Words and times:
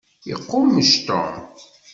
Iqummec 0.33 0.91
Tom. 1.07 1.33